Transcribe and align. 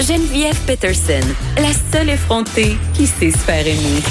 Geneviève 0.00 0.58
Peterson, 0.66 1.26
la 1.56 1.72
seule 1.90 2.10
effrontée 2.10 2.76
qui 2.92 3.06
sait 3.06 3.30
se 3.30 3.38
faire 3.38 3.66
aimer. 3.66 4.02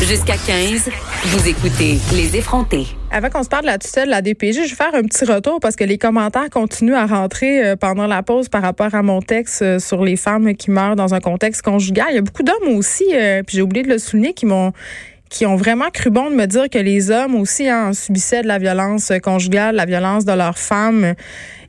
Jusqu'à 0.00 0.36
15, 0.46 0.88
vous 1.26 1.48
écoutez 1.48 1.98
Les 2.14 2.34
effrontés. 2.34 2.86
Avant 3.10 3.28
qu'on 3.28 3.42
se 3.42 3.50
parle 3.50 3.64
de 3.64 3.66
la 3.66 3.76
tutelle 3.76 4.06
de 4.06 4.10
la 4.10 4.22
DPJ, 4.22 4.64
je 4.64 4.70
vais 4.70 4.74
faire 4.74 4.94
un 4.94 5.02
petit 5.02 5.26
retour 5.26 5.60
parce 5.60 5.76
que 5.76 5.84
les 5.84 5.98
commentaires 5.98 6.48
continuent 6.50 6.94
à 6.94 7.04
rentrer 7.04 7.62
euh, 7.62 7.76
pendant 7.76 8.06
la 8.06 8.22
pause 8.22 8.48
par 8.48 8.62
rapport 8.62 8.94
à 8.94 9.02
mon 9.02 9.20
texte 9.20 9.60
euh, 9.60 9.78
sur 9.78 10.02
les 10.02 10.16
femmes 10.16 10.54
qui 10.54 10.70
meurent 10.70 10.96
dans 10.96 11.12
un 11.12 11.20
contexte 11.20 11.60
conjugal. 11.60 12.06
Il 12.10 12.14
y 12.14 12.18
a 12.18 12.22
beaucoup 12.22 12.42
d'hommes 12.42 12.76
aussi, 12.76 13.04
euh, 13.12 13.42
puis 13.46 13.56
j'ai 13.58 13.62
oublié 13.62 13.84
de 13.84 13.90
le 13.90 13.98
souligner, 13.98 14.32
qui 14.32 14.46
m'ont 14.46 14.72
qui 15.28 15.46
ont 15.46 15.56
vraiment 15.56 15.90
cru 15.92 16.10
bon 16.10 16.30
de 16.30 16.34
me 16.34 16.46
dire 16.46 16.68
que 16.70 16.78
les 16.78 17.10
hommes 17.10 17.34
aussi 17.34 17.68
hein, 17.68 17.92
subissaient 17.92 18.42
de 18.42 18.48
la 18.48 18.58
violence 18.58 19.12
conjugale, 19.22 19.76
la 19.76 19.84
violence 19.84 20.24
de 20.24 20.32
leurs 20.32 20.58
femmes, 20.58 21.14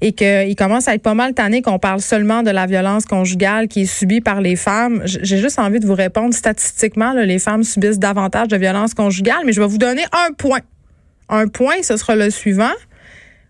et 0.01 0.13
qu'ils 0.13 0.55
commencent 0.55 0.87
à 0.87 0.95
être 0.95 1.01
pas 1.01 1.13
mal 1.13 1.33
tannés 1.33 1.61
qu'on 1.61 1.79
parle 1.79 2.01
seulement 2.01 2.41
de 2.43 2.51
la 2.51 2.65
violence 2.65 3.05
conjugale 3.05 3.67
qui 3.67 3.81
est 3.81 3.85
subie 3.85 4.21
par 4.21 4.41
les 4.41 4.55
femmes. 4.55 5.01
J'ai 5.05 5.37
juste 5.37 5.59
envie 5.59 5.79
de 5.79 5.85
vous 5.85 5.95
répondre 5.95 6.33
statistiquement, 6.33 7.13
là, 7.13 7.25
les 7.25 7.39
femmes 7.39 7.63
subissent 7.63 7.99
davantage 7.99 8.47
de 8.47 8.57
violence 8.57 8.93
conjugale, 8.93 9.41
mais 9.45 9.51
je 9.51 9.61
vais 9.61 9.67
vous 9.67 9.77
donner 9.77 10.05
un 10.11 10.33
point. 10.33 10.61
Un 11.27 11.47
point, 11.47 11.83
ce 11.83 11.97
sera 11.97 12.15
le 12.15 12.29
suivant. 12.29 12.71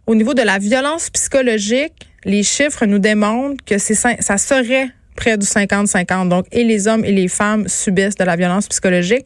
Au 0.07 0.15
niveau 0.15 0.33
de 0.33 0.41
la 0.41 0.57
violence 0.57 1.09
psychologique, 1.11 2.09
les 2.25 2.43
chiffres 2.43 2.85
nous 2.85 2.99
démontrent 2.99 3.63
que 3.63 3.77
ça 3.77 4.37
serait 4.37 4.89
près 5.19 5.37
du 5.37 5.45
50-50. 5.45 6.29
Donc, 6.29 6.45
et 6.51 6.63
les 6.63 6.87
hommes 6.87 7.03
et 7.03 7.11
les 7.11 7.27
femmes 7.27 7.67
subissent 7.67 8.15
de 8.15 8.23
la 8.23 8.35
violence 8.37 8.67
psychologique. 8.67 9.25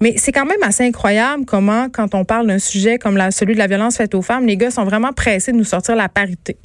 Mais 0.00 0.14
c'est 0.16 0.32
quand 0.32 0.44
même 0.44 0.62
assez 0.62 0.84
incroyable 0.84 1.44
comment, 1.46 1.88
quand 1.88 2.14
on 2.14 2.24
parle 2.24 2.46
d'un 2.46 2.58
sujet 2.58 2.98
comme 2.98 3.16
la, 3.16 3.30
celui 3.30 3.54
de 3.54 3.58
la 3.58 3.66
violence 3.66 3.96
faite 3.96 4.14
aux 4.14 4.22
femmes, 4.22 4.46
les 4.46 4.56
gars 4.56 4.70
sont 4.70 4.84
vraiment 4.84 5.12
pressés 5.12 5.52
de 5.52 5.56
nous 5.56 5.64
sortir 5.64 5.96
la 5.96 6.08
parité. 6.08 6.56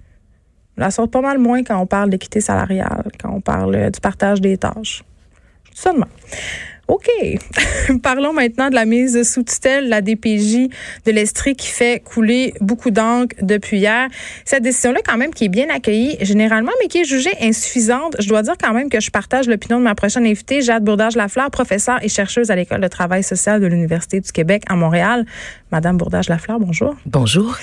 Ils 0.78 0.82
la 0.82 0.92
sortent 0.92 1.12
pas 1.12 1.22
mal 1.22 1.38
moins 1.38 1.64
quand 1.64 1.80
on 1.80 1.86
parle 1.86 2.10
d'équité 2.10 2.42
salariale, 2.42 3.10
quand 3.22 3.32
on 3.34 3.42
parle 3.42 3.76
euh, 3.76 3.90
du 3.90 4.00
partage 4.02 4.42
des 4.42 4.58
tâches. 4.58 5.04
Seulement. 5.74 6.08
OK. 6.88 7.10
Parlons 8.04 8.34
maintenant 8.34 8.70
de 8.70 8.76
la 8.76 8.86
mise 8.86 9.24
sous 9.24 9.44
tutelle, 9.44 9.90
la 9.90 10.02
DPJ 10.02 10.70
de 11.06 11.12
l'Estrie 11.12 11.56
qui 11.56 11.68
fait 11.68 12.04
couler 12.04 12.54
beaucoup 12.62 12.92
d'encre 12.92 13.36
depuis 13.42 13.78
hier. 13.78 14.08
Cette 14.46 14.64
décision-là, 14.64 15.00
quand 15.06 15.18
même, 15.18 15.34
qui 15.34 15.46
est 15.46 15.50
bien 15.50 15.68
accueillie 15.70 16.18
généralement, 16.22 16.72
mais 16.82 16.88
qui 16.88 17.00
est 17.00 17.06
jugée 17.06 17.34
insuffisante. 17.42 18.16
Je 18.20 18.28
dois 18.30 18.44
dire 18.44 18.56
quand 18.62 18.74
même 18.74 18.90
que 18.90 19.00
je 19.00 19.10
partage 19.10 19.48
l'opinion 19.48 19.80
de 19.80 19.84
ma 19.84 19.96
prochaine 19.96 20.26
invitée, 20.26 20.62
Jade 20.62 20.84
Bourdage-Lafleur, 20.84 21.50
professeure 21.50 22.00
et 22.04 22.10
chercheuse 22.10 22.52
à 22.52 22.56
l'École 22.56 22.82
de 22.82 22.88
travail 22.88 23.24
social 23.24 23.60
de 23.60 23.68
l'Université 23.68 24.20
du 24.20 24.32
Québec 24.32 24.64
à 24.68 24.76
Montréal. 24.76 25.26
Madame 25.72 25.98
Bourdage-Lafleur, 25.98 26.60
bonjour. 26.60 26.96
Bonjour. 27.06 27.58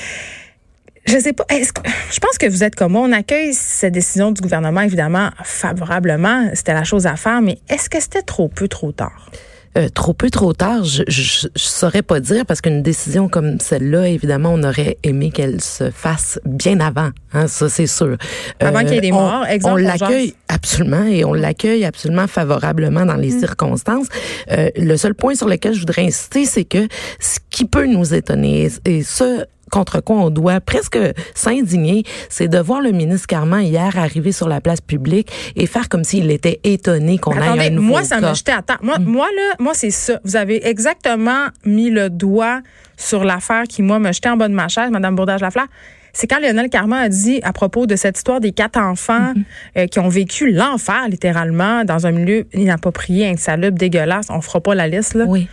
Je 1.04 1.18
sais 1.18 1.32
pas. 1.32 1.44
Est-ce 1.48 1.72
que, 1.72 1.80
je 2.10 2.20
pense 2.20 2.38
que 2.38 2.46
vous 2.48 2.62
êtes 2.62 2.74
comme 2.76 2.92
moi. 2.92 3.02
On 3.02 3.12
accueille 3.12 3.54
cette 3.54 3.92
décision 3.92 4.30
du 4.30 4.40
gouvernement, 4.40 4.82
évidemment, 4.82 5.30
favorablement. 5.42 6.50
C'était 6.54 6.74
la 6.74 6.84
chose 6.84 7.06
à 7.06 7.16
faire, 7.16 7.42
mais 7.42 7.58
est-ce 7.68 7.90
que 7.90 8.00
c'était 8.00 8.22
trop 8.22 8.48
peu, 8.48 8.68
trop 8.68 8.92
tard? 8.92 9.30
Euh, 9.78 9.88
trop 9.88 10.12
peu, 10.12 10.28
trop 10.28 10.52
tard, 10.52 10.84
je, 10.84 11.02
je, 11.08 11.22
je 11.22 11.48
saurais 11.62 12.02
pas 12.02 12.20
dire 12.20 12.44
parce 12.44 12.60
qu'une 12.60 12.82
décision 12.82 13.30
comme 13.30 13.58
celle-là, 13.58 14.06
évidemment, 14.08 14.50
on 14.52 14.62
aurait 14.64 14.98
aimé 15.02 15.30
qu'elle 15.30 15.62
se 15.62 15.90
fasse 15.90 16.38
bien 16.44 16.78
avant. 16.78 17.08
Hein, 17.32 17.48
ça, 17.48 17.70
c'est 17.70 17.86
sûr. 17.86 18.18
Avant 18.60 18.80
qu'il 18.80 18.92
y 18.92 18.96
ait 18.98 19.00
des 19.00 19.12
morts, 19.12 19.44
on, 19.44 19.46
exemple. 19.46 19.80
On 19.80 19.84
l'accueille 19.84 20.34
absolument 20.48 21.04
et 21.06 21.24
on 21.24 21.32
l'accueille 21.32 21.86
absolument 21.86 22.26
favorablement 22.26 23.06
dans 23.06 23.16
les 23.16 23.34
Mm. 23.34 23.40
circonstances. 23.40 24.08
Euh, 24.50 24.68
le 24.76 24.96
seul 24.98 25.14
point 25.14 25.34
sur 25.34 25.48
lequel 25.48 25.72
je 25.72 25.80
voudrais 25.80 26.04
insister, 26.04 26.44
c'est 26.44 26.64
que 26.64 26.86
ce 27.18 27.38
qui 27.48 27.64
peut 27.64 27.86
nous 27.86 28.12
étonner, 28.12 28.68
et 28.84 29.02
ça, 29.02 29.46
contre 29.72 30.00
quoi 30.00 30.16
on 30.16 30.30
doit 30.30 30.60
presque 30.60 30.98
s'indigner, 31.34 32.04
c'est 32.28 32.46
de 32.46 32.58
voir 32.58 32.80
le 32.82 32.92
ministre 32.92 33.26
Carman 33.26 33.62
hier 33.62 33.96
arriver 33.98 34.30
sur 34.30 34.48
la 34.48 34.60
place 34.60 34.80
publique 34.80 35.32
et 35.56 35.66
faire 35.66 35.88
comme 35.88 36.04
s'il 36.04 36.30
était 36.30 36.60
étonné 36.62 37.18
qu'on 37.18 37.32
ait 37.32 37.38
Attendez, 37.42 37.66
un 37.66 37.70
nouveau 37.70 37.88
moi, 37.88 38.02
ça 38.04 38.16
cas. 38.16 38.20
m'a 38.20 38.34
jeté 38.34 38.52
à 38.52 38.62
terre. 38.62 38.78
Moi, 38.82 38.98
moi, 39.00 39.26
là, 39.34 39.54
moi, 39.58 39.72
c'est 39.74 39.90
ça. 39.90 40.20
Vous 40.24 40.36
avez 40.36 40.66
exactement 40.68 41.46
mis 41.64 41.90
le 41.90 42.10
doigt 42.10 42.60
sur 42.96 43.24
l'affaire 43.24 43.64
qui, 43.64 43.82
moi, 43.82 43.98
m'a 43.98 44.12
jeté 44.12 44.28
en 44.28 44.36
bas 44.36 44.46
de 44.48 44.54
ma 44.54 44.68
chaise, 44.68 44.90
Madame 44.90 45.16
Bourdage-Lafleur. 45.16 45.66
C'est 46.12 46.26
quand 46.26 46.38
Lionel 46.40 46.68
Carman 46.68 46.98
a 47.00 47.08
dit 47.08 47.40
à 47.42 47.54
propos 47.54 47.86
de 47.86 47.96
cette 47.96 48.18
histoire 48.18 48.38
des 48.40 48.52
quatre 48.52 48.78
enfants 48.78 49.32
euh, 49.78 49.86
qui 49.86 49.98
ont 49.98 50.10
vécu 50.10 50.52
l'enfer, 50.52 51.08
littéralement, 51.08 51.84
dans 51.86 52.06
un 52.06 52.10
milieu 52.12 52.46
inapproprié, 52.52 53.26
insalubre, 53.30 53.78
dégueulasse. 53.78 54.26
On 54.28 54.42
fera 54.42 54.60
pas 54.60 54.74
la 54.74 54.86
liste, 54.88 55.14
là. 55.14 55.24
Oui, 55.26 55.48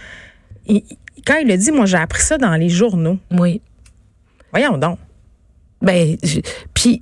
Il- 0.68 0.84
quand 1.26 1.36
il 1.42 1.50
a 1.52 1.58
dit, 1.58 1.72
moi, 1.72 1.86
j'ai 1.86 1.98
appris 1.98 2.22
ça 2.22 2.38
dans 2.38 2.56
les 2.56 2.68
journaux. 2.70 3.18
oui. 3.32 3.62
Voyons 4.52 4.78
donc. 4.78 5.00
Ben, 5.82 6.18
puis 6.74 7.02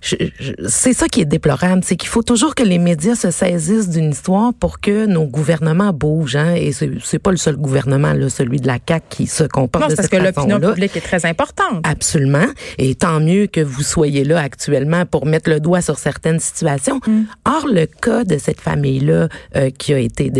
c'est 0.00 0.92
ça 0.92 1.08
qui 1.08 1.20
est 1.20 1.24
déplorable, 1.24 1.82
c'est 1.84 1.96
qu'il 1.96 2.08
faut 2.08 2.22
toujours 2.22 2.54
que 2.54 2.62
les 2.62 2.78
médias 2.78 3.14
se 3.14 3.30
saisissent 3.30 3.88
d'une 3.88 4.10
histoire 4.10 4.54
pour 4.54 4.80
que 4.80 5.06
nos 5.06 5.24
gouvernements 5.24 5.92
bougent. 5.92 6.36
Hein, 6.36 6.54
et 6.54 6.72
c'est 6.72 7.18
pas 7.18 7.30
le 7.30 7.36
seul 7.36 7.56
gouvernement, 7.56 8.12
là, 8.12 8.28
celui 8.28 8.60
de 8.60 8.66
la 8.66 8.78
CAC 8.78 9.04
qui 9.08 9.26
se 9.26 9.44
comporte 9.44 9.82
Non, 9.82 9.88
de 9.88 9.90
c'est 9.92 9.96
parce 9.96 10.08
cette 10.08 10.20
que 10.20 10.24
l'opinion 10.24 10.56
façon-là. 10.56 10.72
publique 10.74 10.96
est 10.96 11.00
très 11.00 11.26
importante. 11.26 11.84
Absolument. 11.84 12.46
Et 12.78 12.94
tant 12.94 13.20
mieux 13.20 13.46
que 13.46 13.60
vous 13.60 13.82
soyez 13.82 14.24
là 14.24 14.40
actuellement 14.40 15.04
pour 15.06 15.26
mettre 15.26 15.50
le 15.50 15.60
doigt 15.60 15.80
sur 15.80 15.98
certaines 15.98 16.40
situations. 16.40 17.00
Mm. 17.06 17.22
Or, 17.44 17.66
le 17.66 17.86
cas 17.86 18.24
de 18.24 18.38
cette 18.38 18.60
famille-là 18.60 19.28
euh, 19.56 19.70
qui 19.70 19.94
a 19.94 19.98
été 19.98 20.30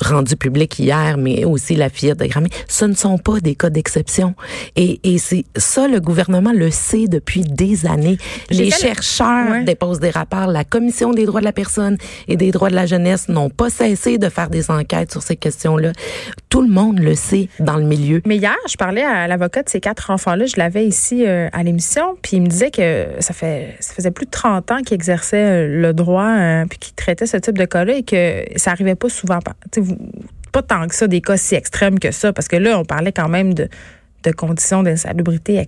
rendu 0.00 0.36
public 0.36 0.78
hier, 0.78 1.16
mais 1.18 1.44
aussi 1.44 1.76
la 1.76 1.88
fillette 1.88 2.18
de 2.18 2.26
Grammy, 2.26 2.50
ce 2.68 2.84
ne 2.84 2.94
sont 2.94 3.18
pas 3.18 3.40
des 3.40 3.54
cas 3.54 3.70
d'exception. 3.70 4.34
Et, 4.76 5.00
et 5.04 5.18
c'est 5.18 5.44
ça, 5.56 5.88
le 5.88 6.00
gouvernement 6.00 6.52
le 6.52 6.70
sait 6.70 7.06
depuis 7.06 7.42
des 7.42 7.86
années. 7.86 8.18
Les 8.64 8.70
chercheurs 8.70 9.50
Ouais. 9.50 9.64
déposent 9.64 10.00
des 10.00 10.10
rapports. 10.10 10.46
La 10.46 10.64
Commission 10.64 11.12
des 11.12 11.26
droits 11.26 11.40
de 11.40 11.44
la 11.44 11.52
personne 11.52 11.96
et 12.28 12.36
des 12.36 12.50
droits 12.50 12.70
de 12.70 12.74
la 12.74 12.86
jeunesse 12.86 13.28
n'ont 13.28 13.50
pas 13.50 13.70
cessé 13.70 14.18
de 14.18 14.28
faire 14.28 14.50
des 14.50 14.70
enquêtes 14.70 15.10
sur 15.12 15.22
ces 15.22 15.36
questions-là. 15.36 15.92
Tout 16.48 16.62
le 16.62 16.68
monde 16.68 16.98
le 16.98 17.14
sait 17.14 17.48
dans 17.58 17.76
le 17.76 17.84
milieu. 17.84 18.22
Mais 18.26 18.36
hier, 18.36 18.56
je 18.68 18.76
parlais 18.76 19.02
à 19.02 19.26
l'avocat 19.26 19.62
de 19.62 19.68
ces 19.68 19.80
quatre 19.80 20.10
enfants-là. 20.10 20.46
Je 20.46 20.56
l'avais 20.56 20.86
ici 20.86 21.26
euh, 21.26 21.48
à 21.52 21.62
l'émission. 21.62 22.16
Puis 22.22 22.36
il 22.36 22.42
me 22.42 22.46
disait 22.48 22.70
que 22.70 23.06
ça, 23.20 23.32
fait, 23.34 23.76
ça 23.80 23.94
faisait 23.94 24.10
plus 24.10 24.26
de 24.26 24.30
30 24.30 24.70
ans 24.70 24.82
qu'il 24.82 24.94
exerçait 24.94 25.66
euh, 25.66 25.80
le 25.80 25.92
droit 25.92 26.28
euh, 26.28 26.64
puis 26.68 26.78
qu'il 26.78 26.94
traitait 26.94 27.26
ce 27.26 27.36
type 27.36 27.58
de 27.58 27.64
cas-là 27.64 27.94
et 27.94 28.02
que 28.02 28.44
ça 28.56 28.70
arrivait 28.70 28.94
pas 28.94 29.08
souvent. 29.08 29.38
Pas 30.52 30.62
tant 30.62 30.86
que 30.86 30.94
ça, 30.94 31.06
des 31.06 31.20
cas 31.22 31.36
si 31.36 31.54
extrêmes 31.54 31.98
que 31.98 32.10
ça. 32.10 32.32
Parce 32.32 32.48
que 32.48 32.56
là, 32.56 32.78
on 32.78 32.84
parlait 32.84 33.12
quand 33.12 33.28
même 33.28 33.54
de, 33.54 33.68
de 34.24 34.30
conditions 34.32 34.82
d'insalubrité 34.82 35.58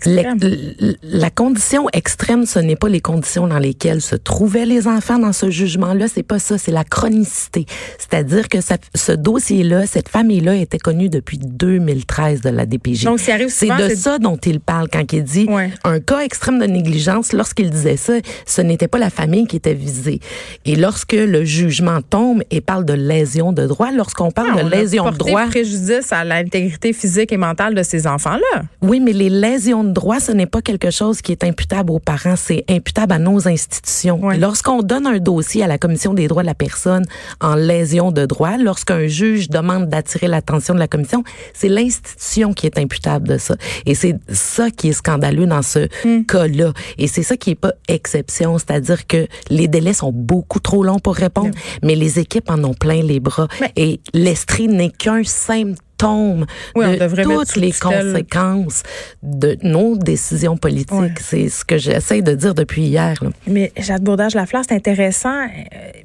l- 0.81 0.97
La 1.03 1.31
condition 1.31 1.87
extrême, 1.93 2.47
ce 2.47 2.59
n'est 2.59 2.77
pas 2.77 2.89
les 2.89 3.01
conditions 3.01 3.47
dans 3.47 3.59
lesquelles 3.59 4.01
se 4.01 4.17
trouvaient 4.17 4.67
les 4.67 4.87
enfants 4.87 5.19
dans 5.19 5.33
ce 5.33 5.51
jugement-là. 5.51 6.07
C'est 6.09 6.23
pas 6.23 6.39
ça, 6.39 6.59
c'est 6.59 6.71
la 6.73 6.85
chronicité. 6.85 7.67
C'est-à-dire 7.99 8.49
que 8.49 8.61
ça- 8.61 8.77
ce 8.95 9.13
dossier-là, 9.13 9.87
cette 9.87 10.09
famille-là 10.09 10.57
était 10.57 10.79
connue 10.79 11.09
depuis 11.09 11.39
2013 11.39 12.41
de 12.41 12.51
la 12.51 12.67
DPJ. 12.67 13.05
Donc, 13.05 13.21
arrive 13.29 13.49
c'est 13.49 13.67
de 13.69 13.95
ça 13.95 14.19
dont 14.19 14.37
il 14.37 14.61
parle 14.61 14.89
quand 14.93 15.13
il 15.13 15.25
dit 15.25 15.47
Ouais. 15.49 15.71
un 15.85 16.01
cas 16.01 16.21
extrême 16.21 16.59
de 16.59 16.67
négligence. 16.67 17.33
Lorsqu'il 17.33 17.71
disait 17.71 17.97
ça, 17.97 18.15
ce 18.47 18.61
n'était 18.63 18.89
pas 18.89 18.99
la 18.99 19.11
famille 19.11 19.47
qui 19.47 19.57
était 19.57 19.75
visée. 19.75 20.21
Et 20.65 20.77
lorsque 20.77 21.13
le 21.13 21.45
jugement 21.45 22.01
tombe 22.03 22.43
et 22.51 22.61
parle 22.61 22.85
de 22.85 22.93
lésion 22.95 23.53
de 23.53 23.67
droit, 23.67 23.91
lorsqu'on 23.93 24.31
parle 24.31 24.57
Non, 24.57 24.65
de 24.65 24.71
lésion 24.71 25.11
de 25.11 25.17
droit, 25.17 25.47
préjudice 25.47 26.13
à 26.13 26.25
l'intégrité 26.25 26.93
physique 26.93 27.33
et 27.33 27.37
mentale 27.37 27.75
de 27.75 27.83
ces 27.83 28.07
enfants-là. 28.07 28.44
Oui, 28.83 29.01
mais 29.01 29.13
les 29.13 29.31
lésions 29.31 29.85
de 29.85 29.91
droit, 29.93 30.21
ce 30.21 30.33
n'est 30.33 30.47
pas 30.47 30.63
quelque 30.63 30.91
chose 30.91 31.21
qui 31.23 31.33
est 31.33 31.45
imputable 31.45 31.91
aux 31.91 31.99
parents, 31.99 32.37
c'est 32.37 32.65
imputable 32.69 33.13
à 33.13 33.19
nos 33.19 33.49
institutions. 33.49 34.21
Ouais. 34.25 34.39
Lorsqu'on 34.39 34.83
donne 34.83 35.07
un 35.07 35.19
dossier 35.19 35.63
à 35.63 35.67
la 35.67 35.79
Commission 35.79 36.15
des 36.15 36.29
droits 36.29 36.43
de 36.43 36.47
la 36.47 36.55
personne 36.55 37.05
en 37.41 37.55
lésion 37.55 38.13
de 38.13 38.27
droit, 38.27 38.57
lorsqu'un 38.59 39.07
juge 39.07 39.49
demande 39.49 39.89
d'attirer 39.89 40.29
l'attention 40.29 40.75
de 40.75 40.79
la 40.79 40.89
commission, 40.89 41.25
c'est 41.53 41.69
l'institution 41.69 42.53
qui 42.53 42.67
est 42.67 42.79
imputable 42.79 43.29
de 43.29 43.39
ça. 43.39 43.57
Et 43.87 43.95
c'est 43.95 44.17
ça 44.29 44.71
qui 44.71 44.89
est 44.89 44.93
scandaleux 44.93 45.47
dans 45.47 45.63
ce 45.63 45.89
Hmm. 46.05 46.25
cas-là. 46.25 46.73
Et 46.99 47.07
c'est 47.07 47.23
ça 47.23 47.37
qui 47.37 47.51
est 47.51 47.55
pas 47.55 47.73
exception, 47.89 48.59
c'est-à-dire 48.59 49.07
que 49.07 49.27
les 49.51 49.69
délais 49.69 49.93
sont 49.95 50.13
beaucoup 50.13 50.61
trop 50.61 50.83
longs 50.83 50.99
pour 50.99 51.15
répondre, 51.15 51.55
mais 51.83 51.95
les 51.95 52.19
équipes 52.19 52.51
en 52.51 52.63
ont 52.65 52.75
plein 52.75 53.03
les 53.03 53.21
bras. 53.21 53.49
Mais- 53.61 53.73
Et 53.77 54.01
l'estrie 54.13 54.69
n'est 54.69 54.91
qu'un 54.91 55.23
symptôme 55.25 55.75
symptôme 56.05 56.47
de 56.77 57.23
toutes 57.23 57.57
les 57.57 57.73
conséquences 57.73 58.83
de 59.23 59.57
nos 59.63 59.97
décisions 59.97 60.57
politiques. 60.57 61.21
C'est 61.21 61.49
ce 61.49 61.65
que 61.65 61.79
j'essaie 61.79 62.23
de 62.23 62.35
dire 62.35 62.55
depuis 62.55 62.83
hier. 62.83 63.15
Mais 63.47 63.73
Jade 63.77 64.03
Bourdage-Lafleur, 64.03 64.63
c'est 64.69 64.75
intéressant, 64.75 65.45
euh, 65.45 65.49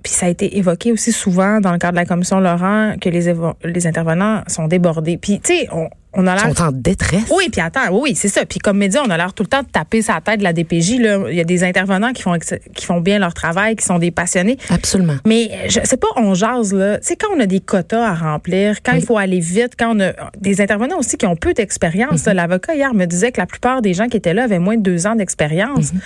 puis 0.04 0.12
ça 0.12 0.28
a 0.28 0.30
été 0.30 0.58
évoqué 0.58 0.92
aussi 0.92 1.12
souvent 1.12 1.60
dans 1.60 1.72
le 1.72 1.78
cadre 1.78 1.94
de 1.94 2.00
la 2.00 2.06
commission 2.06 2.40
Laurent, 2.40 2.96
que 3.00 3.10
les, 3.10 3.34
les 3.64 3.88
intervenants 3.88 4.42
sont 4.48 4.68
débordés. 4.68 5.18
Puis, 5.18 5.40
tu 5.40 5.54
sais, 5.54 5.68
on, 5.72 5.90
on 6.14 6.26
a 6.26 6.36
l'air. 6.36 6.56
sont 6.56 6.64
en 6.64 6.72
détresse. 6.72 7.32
Oui, 7.36 7.50
puis 7.52 7.62
attends, 7.62 7.92
oui, 7.92 8.16
c'est 8.16 8.30
ça. 8.30 8.46
Puis 8.46 8.60
comme 8.60 8.78
média, 8.78 9.02
on 9.06 9.10
a 9.10 9.18
l'air 9.18 9.34
tout 9.34 9.44
le 9.44 9.50
temps 9.50 9.62
de 9.62 9.68
taper 9.68 10.02
sa 10.02 10.20
tête 10.22 10.40
de 10.40 10.44
la 10.44 10.54
DPJ. 10.54 11.00
Là. 11.00 11.30
Il 11.30 11.36
y 11.36 11.42
a 11.42 11.44
des 11.44 11.64
intervenants 11.64 12.14
qui 12.14 12.24
font, 12.24 12.36
qui 12.74 12.86
font 12.86 13.00
bien 13.00 13.20
leur 13.20 13.34
travail, 13.34 13.76
qui 13.76 13.86
sont 13.86 14.00
des 14.00 14.12
passionnés. 14.12 14.58
Absolument. 14.70 15.18
Mais 15.26 15.70
sais 15.70 15.98
pas, 15.98 16.08
on 16.16 16.34
jase, 16.34 16.74
là. 16.74 16.98
Tu 16.98 17.08
sais, 17.08 17.16
quand 17.16 17.28
on 17.36 17.40
a 17.40 17.46
des 17.46 17.60
quotas 17.60 18.06
à 18.06 18.16
remplir, 18.16 18.82
quand 18.84 18.94
il 18.94 19.06
faut 19.06 19.18
aller 19.18 19.40
vite, 19.40 19.74
quand 19.78 19.96
on 19.96 20.00
a 20.00 20.14
des 20.40 20.62
intervenants 20.62 20.98
aussi 20.98 21.18
qui 21.18 21.28
ont 21.28 21.36
peu 21.36 21.54
d'expérience. 21.54 22.24
Mm-hmm. 22.24 22.34
L'avocat 22.34 22.76
hier 22.76 22.94
me 22.94 23.06
disait 23.06 23.32
que 23.32 23.40
la 23.40 23.46
plupart 23.48 23.82
des 23.82 23.94
gens 23.94 24.08
qui 24.08 24.18
étaient 24.18 24.34
là 24.34 24.44
avaient 24.44 24.60
moins 24.60 24.78
de 24.78 24.82
deux 24.82 25.06
ans 25.06 25.16
d'expérience. 25.16 25.94
Mm-hmm. 25.94 26.00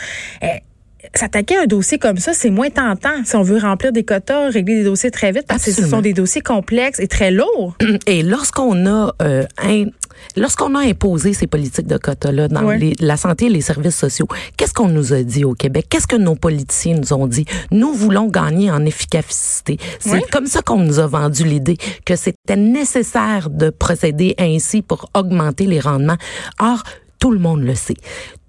Eh, 0.43 0.63
s'attaquer 1.15 1.57
à 1.57 1.61
un 1.61 1.65
dossier 1.65 1.97
comme 1.97 2.17
ça, 2.17 2.33
c'est 2.33 2.49
moins 2.49 2.69
tentant 2.69 3.23
si 3.25 3.35
on 3.35 3.43
veut 3.43 3.57
remplir 3.57 3.91
des 3.91 4.03
quotas, 4.03 4.49
régler 4.49 4.75
des 4.75 4.83
dossiers 4.83 5.11
très 5.11 5.31
vite, 5.31 5.45
parce 5.47 5.65
que 5.65 5.71
ce 5.71 5.85
sont 5.85 6.01
des 6.01 6.13
dossiers 6.13 6.41
complexes 6.41 6.99
et 6.99 7.07
très 7.07 7.31
lourds. 7.31 7.75
Et 8.07 8.23
lorsqu'on 8.23 8.85
a 8.85 9.13
euh, 9.21 9.45
un, 9.61 9.85
lorsqu'on 10.35 10.75
a 10.75 10.79
imposé 10.79 11.33
ces 11.33 11.47
politiques 11.47 11.87
de 11.87 11.97
quotas-là 11.97 12.47
dans 12.47 12.77
la 12.99 13.17
santé 13.17 13.45
et 13.45 13.49
les 13.49 13.61
services 13.61 13.95
sociaux, 13.95 14.27
qu'est-ce 14.57 14.73
qu'on 14.73 14.87
nous 14.87 15.13
a 15.13 15.23
dit 15.23 15.45
au 15.45 15.53
Québec? 15.53 15.87
Qu'est-ce 15.89 16.07
que 16.07 16.15
nos 16.15 16.35
politiciens 16.35 16.97
nous 16.97 17.13
ont 17.13 17.27
dit? 17.27 17.45
Nous 17.71 17.93
voulons 17.93 18.27
gagner 18.27 18.71
en 18.71 18.85
efficacité. 18.85 19.77
C'est 19.99 20.29
comme 20.29 20.47
ça 20.47 20.61
qu'on 20.61 20.79
nous 20.79 20.99
a 20.99 21.07
vendu 21.07 21.43
l'idée 21.43 21.77
que 22.05 22.15
c'était 22.15 22.55
nécessaire 22.55 23.49
de 23.49 23.69
procéder 23.69 24.35
ainsi 24.37 24.81
pour 24.81 25.09
augmenter 25.13 25.65
les 25.65 25.79
rendements. 25.79 26.17
Or, 26.59 26.83
tout 27.19 27.31
le 27.31 27.39
monde 27.39 27.63
le 27.63 27.75
sait 27.75 27.95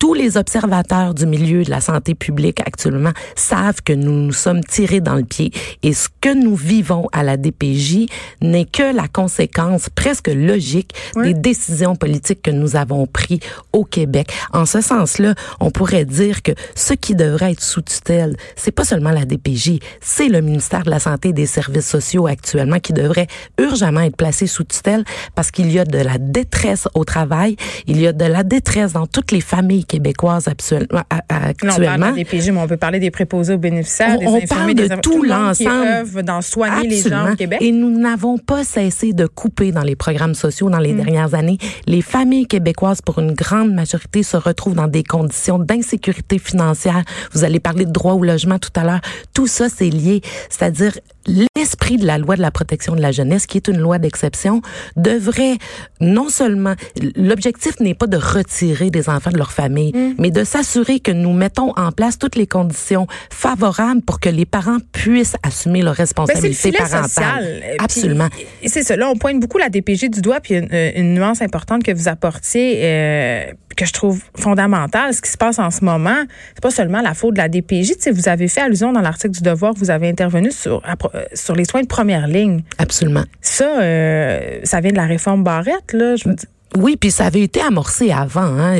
tous 0.04 0.12
les 0.12 0.36
observateurs 0.36 1.14
du 1.14 1.24
milieu 1.24 1.64
de 1.64 1.70
la 1.70 1.80
santé 1.80 2.14
publique 2.14 2.60
actuellement 2.60 3.12
savent 3.36 3.80
que 3.82 3.94
nous 3.94 4.12
nous 4.12 4.34
sommes 4.34 4.62
tirés 4.62 5.00
dans 5.00 5.14
le 5.14 5.24
pied 5.24 5.50
et 5.82 5.94
ce 5.94 6.08
que 6.20 6.34
nous 6.34 6.56
vivons 6.56 7.08
à 7.12 7.22
la 7.22 7.38
DPJ 7.38 8.10
n'est 8.42 8.66
que 8.66 8.94
la 8.94 9.08
conséquence 9.08 9.88
presque 9.88 10.28
logique 10.28 10.92
des 11.16 11.32
décisions 11.32 11.96
politiques 11.96 12.42
que 12.42 12.50
nous 12.50 12.76
avons 12.76 13.06
prises 13.06 13.38
au 13.72 13.86
Québec. 13.86 14.30
En 14.52 14.66
ce 14.66 14.82
sens-là, 14.82 15.34
on 15.58 15.70
pourrait 15.70 16.04
dire 16.04 16.42
que 16.42 16.52
ce 16.74 16.92
qui 16.92 17.14
devrait 17.14 17.52
être 17.52 17.62
sous 17.62 17.80
tutelle, 17.80 18.36
c'est 18.56 18.72
pas 18.72 18.84
seulement 18.84 19.10
la 19.10 19.24
DPJ, 19.24 19.78
c'est 20.02 20.28
le 20.28 20.42
ministère 20.42 20.82
de 20.82 20.90
la 20.90 21.00
Santé 21.00 21.30
et 21.30 21.32
des 21.32 21.46
Services 21.46 21.88
sociaux 21.88 22.26
actuellement 22.26 22.78
qui 22.78 22.92
devrait 22.92 23.28
urgemment 23.56 24.00
être 24.00 24.16
placé 24.16 24.46
sous 24.48 24.64
tutelle 24.64 25.04
parce 25.34 25.50
qu'il 25.50 25.72
y 25.72 25.78
a 25.78 25.86
de 25.86 25.96
la 25.96 26.18
détresse 26.18 26.88
au 26.92 27.06
travail, 27.06 27.56
il 27.86 27.98
y 28.02 28.06
a 28.06 28.12
de 28.12 28.26
la 28.26 28.42
détresse 28.42 28.92
dans 28.92 29.06
toutes 29.06 29.32
les 29.32 29.40
familles 29.40 29.86
québécoises 29.94 30.48
actuellement. 30.48 31.02
on 31.28 31.98
parle 31.98 32.14
des 32.14 32.24
PG, 32.24 32.50
mais 32.50 32.60
on 32.60 32.66
peut 32.66 32.76
parler 32.76 32.98
des 32.98 33.10
préposés 33.10 33.54
aux 33.54 33.58
bénéficiaires, 33.58 34.18
on, 34.22 34.38
des 34.38 34.46
parle 34.46 34.74
de 34.74 35.00
tout 35.00 35.22
l'ensemble. 35.22 36.22
dans 36.22 36.42
soigner 36.42 36.88
les 36.88 37.00
gens 37.00 37.32
au 37.32 37.36
Québec. 37.36 37.58
Et 37.60 37.72
nous 37.72 37.90
n'avons 37.90 38.38
pas 38.38 38.64
cessé 38.64 39.12
de 39.12 39.26
couper 39.26 39.72
dans 39.72 39.82
les 39.82 39.96
programmes 39.96 40.34
sociaux 40.34 40.68
dans 40.70 40.78
les 40.78 40.92
mm. 40.92 40.96
dernières 40.96 41.34
années. 41.34 41.58
Les 41.86 42.02
familles 42.02 42.46
québécoises, 42.46 43.00
pour 43.02 43.18
une 43.18 43.32
grande 43.32 43.72
majorité, 43.72 44.22
se 44.22 44.36
retrouvent 44.36 44.74
dans 44.74 44.88
des 44.88 45.04
conditions 45.04 45.58
d'insécurité 45.58 46.38
financière. 46.38 47.02
Vous 47.32 47.44
allez 47.44 47.60
parler 47.60 47.84
de 47.84 47.92
droit 47.92 48.14
au 48.14 48.22
logement 48.22 48.58
tout 48.58 48.72
à 48.76 48.84
l'heure. 48.84 49.00
Tout 49.32 49.46
ça, 49.46 49.68
c'est 49.68 49.90
lié. 49.90 50.20
C'est-à-dire, 50.50 50.92
l'esprit 51.26 51.96
de 51.96 52.06
la 52.06 52.18
loi 52.18 52.36
de 52.36 52.42
la 52.42 52.50
protection 52.50 52.94
de 52.94 53.00
la 53.00 53.12
jeunesse, 53.12 53.46
qui 53.46 53.56
est 53.56 53.68
une 53.68 53.78
loi 53.78 53.98
d'exception, 53.98 54.62
devrait 54.96 55.56
non 56.00 56.28
seulement, 56.28 56.74
l'objectif 57.16 57.80
n'est 57.80 57.94
pas 57.94 58.06
de 58.06 58.16
retirer 58.16 58.90
des 58.90 59.08
enfants 59.08 59.30
de 59.30 59.38
leur 59.38 59.52
famille, 59.52 59.92
mm. 59.92 60.14
mais 60.18 60.30
de 60.30 60.44
s'assurer 60.44 61.00
que 61.00 61.12
nous 61.12 61.32
mettons 61.32 61.72
en 61.76 61.92
place 61.92 62.18
toutes 62.18 62.36
les 62.36 62.46
conditions 62.46 63.06
favorables 63.30 64.02
pour 64.02 64.20
que 64.20 64.28
les 64.28 64.46
parents 64.46 64.78
puissent 64.92 65.36
assumer 65.42 65.82
leurs 65.82 65.94
responsabilités 65.94 66.72
ben 66.72 66.86
parentales. 66.86 67.62
Absolument. 67.78 68.28
C'est 68.66 68.82
ça. 68.82 68.96
Là, 68.96 69.08
on 69.08 69.16
pointe 69.16 69.40
beaucoup 69.40 69.58
la 69.58 69.68
DPG 69.68 70.08
du 70.08 70.20
doigt, 70.20 70.40
puis 70.40 70.54
une, 70.54 70.68
une 70.72 71.14
nuance 71.14 71.42
importante 71.42 71.82
que 71.82 71.92
vous 71.92 72.08
apportiez. 72.08 72.80
Euh, 72.82 73.46
que 73.74 73.86
je 73.86 73.92
trouve 73.92 74.22
fondamental, 74.36 75.12
ce 75.14 75.20
qui 75.20 75.30
se 75.30 75.36
passe 75.36 75.58
en 75.58 75.70
ce 75.70 75.84
moment, 75.84 76.24
c'est 76.54 76.62
pas 76.62 76.70
seulement 76.70 77.00
la 77.00 77.14
faute 77.14 77.34
de 77.34 77.38
la 77.38 77.48
DPJ. 77.48 77.94
Tu 77.94 78.00
sais, 78.00 78.10
vous 78.10 78.28
avez 78.28 78.48
fait 78.48 78.60
allusion 78.60 78.92
dans 78.92 79.00
l'article 79.00 79.34
du 79.34 79.42
Devoir, 79.42 79.74
vous 79.74 79.90
avez 79.90 80.08
intervenu 80.08 80.50
sur 80.50 80.82
euh, 80.86 81.24
sur 81.34 81.54
les 81.54 81.64
soins 81.64 81.82
de 81.82 81.86
première 81.86 82.26
ligne. 82.26 82.62
Absolument. 82.78 83.24
Ça, 83.40 83.80
euh, 83.80 84.60
ça 84.64 84.80
vient 84.80 84.92
de 84.92 84.96
la 84.96 85.06
réforme 85.06 85.42
Barrette, 85.42 85.92
là. 85.92 86.16
Je 86.16 86.28
veux 86.28 86.34
dire. 86.34 86.48
Oui, 86.76 86.96
puis 86.96 87.10
ça 87.12 87.26
avait 87.26 87.42
été 87.42 87.60
amorcé 87.60 88.10
avant. 88.10 88.42
Hein, 88.42 88.76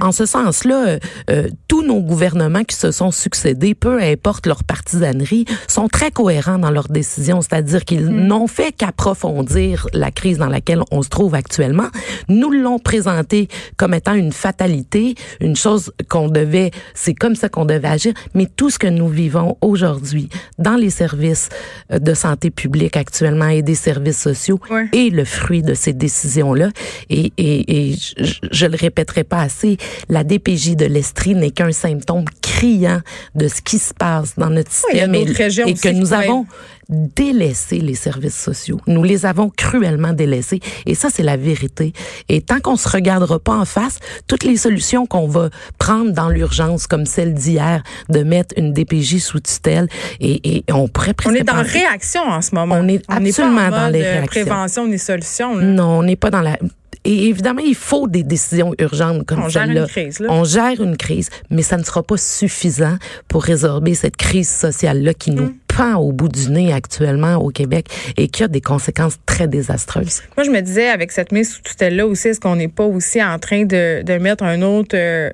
En 0.00 0.12
ce 0.12 0.26
sens-là, 0.26 0.86
euh, 0.86 0.98
euh, 1.30 1.48
tous 1.66 1.82
nos 1.82 2.00
gouvernements 2.00 2.62
qui 2.62 2.76
se 2.76 2.92
sont 2.92 3.10
succédés, 3.10 3.74
peu 3.74 4.00
importe 4.00 4.46
leur 4.46 4.62
partisanerie, 4.62 5.44
sont 5.66 5.88
très 5.88 6.12
cohérents 6.12 6.58
dans 6.58 6.70
leurs 6.70 6.88
décisions. 6.88 7.40
C'est-à-dire 7.40 7.84
qu'ils 7.84 8.10
mm. 8.10 8.26
n'ont 8.26 8.46
fait 8.46 8.70
qu'approfondir 8.70 9.88
la 9.92 10.12
crise 10.12 10.38
dans 10.38 10.48
laquelle 10.48 10.82
on 10.92 11.02
se 11.02 11.08
trouve 11.08 11.34
actuellement. 11.34 11.88
Nous 12.28 12.50
l'ont 12.50 12.78
présenté 12.78 13.48
comme 13.76 13.92
étant 13.92 14.14
une 14.14 14.32
fatalité, 14.32 15.16
une 15.40 15.56
chose 15.56 15.92
qu'on 16.08 16.28
devait, 16.28 16.70
c'est 16.94 17.14
comme 17.14 17.34
ça 17.34 17.48
qu'on 17.48 17.64
devait 17.64 17.88
agir. 17.88 18.14
Mais 18.34 18.46
tout 18.46 18.70
ce 18.70 18.78
que 18.78 18.86
nous 18.86 19.08
vivons 19.08 19.56
aujourd'hui 19.62 20.28
dans 20.58 20.76
les 20.76 20.90
services 20.90 21.48
euh, 21.92 21.98
de 21.98 22.14
santé 22.14 22.50
publique 22.50 22.96
actuellement 22.96 23.48
et 23.48 23.62
des 23.62 23.74
services 23.74 24.20
sociaux 24.20 24.60
est 24.92 25.12
le 25.12 25.24
fruit 25.24 25.62
de 25.62 25.74
ces 25.74 25.92
décisions-là. 25.92 26.68
Et, 27.10 27.32
et, 27.36 27.90
et 27.90 27.94
je, 27.94 28.34
je, 28.50 28.66
le 28.66 28.76
répéterai 28.76 29.24
pas 29.24 29.40
assez, 29.40 29.76
la 30.08 30.24
DPJ 30.24 30.76
de 30.76 30.86
l'Estrie 30.86 31.34
n'est 31.34 31.50
qu'un 31.50 31.72
symptôme 31.72 32.24
criant 32.40 33.00
de 33.34 33.48
ce 33.48 33.60
qui 33.62 33.78
se 33.78 33.94
passe 33.94 34.34
dans 34.36 34.50
notre 34.50 34.72
système 34.72 35.14
et, 35.14 35.24
que 35.24 35.88
nous 35.92 36.12
avons 36.12 36.46
délaissé 36.88 37.78
les 37.78 37.94
services 37.94 38.38
sociaux. 38.38 38.80
Nous 38.86 39.02
les 39.02 39.26
avons 39.26 39.50
cruellement 39.50 40.12
délaissés 40.12 40.60
et 40.86 40.94
ça 40.94 41.08
c'est 41.10 41.22
la 41.22 41.36
vérité. 41.36 41.92
Et 42.28 42.40
tant 42.40 42.60
qu'on 42.60 42.76
se 42.76 42.88
regardera 42.88 43.38
pas 43.38 43.54
en 43.54 43.64
face, 43.64 43.98
toutes 44.26 44.44
les 44.44 44.56
solutions 44.56 45.06
qu'on 45.06 45.26
va 45.26 45.50
prendre 45.78 46.12
dans 46.12 46.28
l'urgence 46.28 46.86
comme 46.86 47.06
celle 47.06 47.34
d'hier 47.34 47.82
de 48.08 48.22
mettre 48.22 48.54
une 48.56 48.72
DPJ 48.72 49.18
sous 49.18 49.40
tutelle 49.40 49.88
et, 50.20 50.56
et 50.56 50.64
on 50.72 50.88
pourrait 50.88 51.14
On 51.26 51.34
est 51.34 51.42
dans 51.42 51.62
réaction 51.62 52.22
en 52.22 52.42
ce 52.42 52.54
moment. 52.54 52.76
On 52.78 52.88
est 52.88 53.02
absolument 53.08 53.70
dans 53.70 53.88
les 53.88 54.02
réactions. 54.02 54.44
prévention 54.44 54.86
ni 54.86 54.98
solution. 54.98 55.56
Non, 55.56 55.98
on 55.98 56.02
n'est 56.02 56.16
pas 56.16 56.30
dans 56.30 56.40
la 56.40 56.58
et 57.06 57.28
évidemment, 57.28 57.60
il 57.60 57.74
faut 57.74 58.08
des 58.08 58.22
décisions 58.22 58.74
urgentes 58.78 59.26
comme 59.26 59.50
celle-là. 59.50 59.86
On 60.28 60.44
gère 60.44 60.80
une 60.80 60.96
crise, 60.96 61.28
mais 61.50 61.62
ça 61.62 61.76
ne 61.76 61.82
sera 61.82 62.02
pas 62.02 62.16
suffisant 62.16 62.96
pour 63.28 63.42
résorber 63.42 63.94
cette 63.94 64.16
crise 64.16 64.48
sociale-là 64.48 65.12
qui 65.12 65.30
nous 65.30 65.44
mm. 65.44 65.54
Pend 65.76 65.96
au 65.96 66.12
bout 66.12 66.28
du 66.28 66.50
nez 66.50 66.72
actuellement 66.72 67.36
au 67.36 67.50
Québec 67.50 67.86
et 68.16 68.28
qui 68.28 68.42
a 68.42 68.48
des 68.48 68.60
conséquences 68.60 69.18
très 69.26 69.48
désastreuses. 69.48 70.22
Moi, 70.36 70.44
je 70.44 70.50
me 70.50 70.60
disais, 70.60 70.88
avec 70.88 71.12
cette 71.12 71.32
mise 71.32 71.52
sous 71.52 71.62
tutelle-là 71.62 72.06
aussi, 72.06 72.28
est-ce 72.28 72.40
qu'on 72.40 72.56
n'est 72.56 72.68
pas 72.68 72.84
aussi 72.84 73.22
en 73.22 73.38
train 73.38 73.64
de, 73.64 74.02
de 74.02 74.18
mettre 74.18 74.44
un 74.44 74.62
autre, 74.62 74.96
euh, 74.96 75.30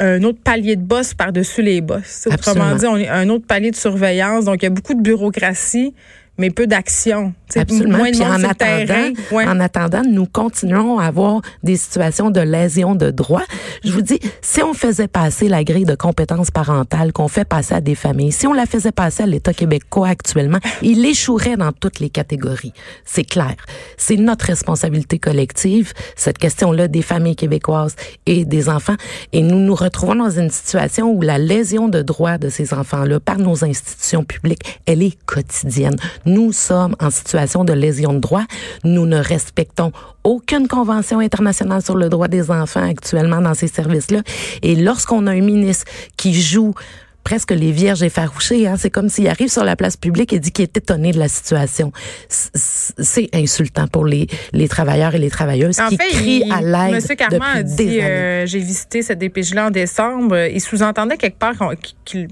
un 0.00 0.22
autre 0.22 0.38
palier 0.42 0.76
de 0.76 0.82
boss 0.82 1.14
par-dessus 1.14 1.62
les 1.62 1.80
boss? 1.80 2.28
Autrement 2.32 2.74
dit, 2.76 2.86
on 2.86 2.96
est 2.96 3.08
un 3.08 3.28
autre 3.28 3.46
palier 3.46 3.70
de 3.70 3.76
surveillance. 3.76 4.44
Donc, 4.44 4.62
il 4.62 4.64
y 4.64 4.68
a 4.68 4.70
beaucoup 4.70 4.94
de 4.94 5.02
bureaucratie 5.02 5.94
mais 6.38 6.50
peu 6.50 6.66
d'action. 6.66 7.32
Absolument. 7.60 7.98
Moins 7.98 8.10
Puis 8.10 8.22
en 8.22 8.42
attendant, 8.42 9.12
en 9.32 9.60
attendant, 9.60 10.02
nous 10.08 10.26
continuons 10.26 10.98
à 10.98 11.06
avoir 11.06 11.40
des 11.62 11.76
situations 11.76 12.30
de 12.30 12.40
lésion 12.40 12.94
de 12.94 13.10
droits. 13.10 13.44
Je 13.84 13.92
vous 13.92 14.02
dis, 14.02 14.18
si 14.40 14.62
on 14.62 14.74
faisait 14.74 15.08
passer 15.08 15.48
la 15.48 15.64
grille 15.64 15.84
de 15.84 15.94
compétences 15.94 16.50
parentales 16.50 17.12
qu'on 17.12 17.28
fait 17.28 17.44
passer 17.44 17.74
à 17.74 17.80
des 17.80 17.94
familles, 17.94 18.32
si 18.32 18.46
on 18.46 18.52
la 18.52 18.66
faisait 18.66 18.92
passer 18.92 19.22
à 19.22 19.26
l'État 19.26 19.52
québécois 19.52 20.08
actuellement, 20.08 20.58
il 20.82 21.04
échouerait 21.04 21.56
dans 21.56 21.72
toutes 21.72 22.00
les 22.00 22.10
catégories. 22.10 22.72
C'est 23.04 23.24
clair. 23.24 23.54
C'est 23.96 24.16
notre 24.16 24.46
responsabilité 24.46 25.18
collective, 25.18 25.92
cette 26.16 26.38
question-là 26.38 26.88
des 26.88 27.02
familles 27.02 27.36
québécoises 27.36 27.96
et 28.26 28.44
des 28.44 28.68
enfants. 28.68 28.96
Et 29.32 29.42
nous 29.42 29.58
nous 29.58 29.74
retrouvons 29.74 30.14
dans 30.14 30.30
une 30.30 30.50
situation 30.50 31.10
où 31.10 31.22
la 31.22 31.38
lésion 31.38 31.88
de 31.88 32.02
droits 32.02 32.38
de 32.38 32.48
ces 32.48 32.74
enfants-là 32.74 33.20
par 33.20 33.38
nos 33.38 33.64
institutions 33.64 34.24
publiques, 34.24 34.80
elle 34.86 35.02
est 35.02 35.16
quotidienne. 35.26 35.96
Nous 36.26 36.52
sommes 36.52 36.96
en 37.00 37.10
situation 37.10 37.43
de 37.64 37.72
lésion 37.72 38.12
de 38.12 38.18
droit. 38.18 38.44
Nous 38.84 39.06
ne 39.06 39.18
respectons 39.18 39.92
aucune 40.24 40.68
convention 40.68 41.20
internationale 41.20 41.82
sur 41.82 41.96
le 41.96 42.08
droit 42.08 42.28
des 42.28 42.50
enfants 42.50 42.88
actuellement 42.88 43.40
dans 43.40 43.54
ces 43.54 43.68
services-là. 43.68 44.22
Et 44.62 44.76
lorsqu'on 44.76 45.26
a 45.26 45.32
un 45.32 45.40
ministre 45.40 45.84
qui 46.16 46.34
joue 46.34 46.74
presque 47.24 47.50
les 47.50 47.72
vierges 47.72 48.02
effarouchées. 48.02 48.68
Hein. 48.68 48.76
C'est 48.78 48.90
comme 48.90 49.08
s'il 49.08 49.26
arrive 49.28 49.48
sur 49.48 49.64
la 49.64 49.74
place 49.74 49.96
publique 49.96 50.32
et 50.32 50.38
dit 50.38 50.52
qu'il 50.52 50.64
est 50.64 50.76
étonné 50.76 51.10
de 51.10 51.18
la 51.18 51.28
situation. 51.28 51.90
C'est 52.28 53.34
insultant 53.34 53.88
pour 53.88 54.04
les, 54.04 54.28
les 54.52 54.68
travailleurs 54.68 55.14
et 55.14 55.18
les 55.18 55.30
travailleuses 55.30 55.78
qui 55.88 55.96
crient 55.96 56.52
à 56.52 56.60
l'aide 56.60 56.94
Monsieur 56.94 57.16
Carman 57.16 57.42
a 57.42 57.62
dit, 57.62 58.00
euh, 58.00 58.46
j'ai 58.46 58.58
visité 58.58 59.02
cette 59.02 59.18
dépêche-là 59.18 59.68
en 59.68 59.70
décembre. 59.70 60.36
Il 60.52 60.60
sous-entendait 60.60 61.16
quelque 61.16 61.38
part 61.38 61.54
qu'il 62.04 62.28